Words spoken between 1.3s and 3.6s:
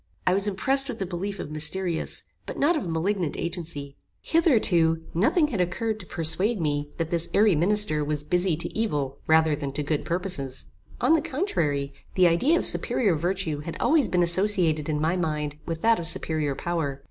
of mysterious, but not of malignant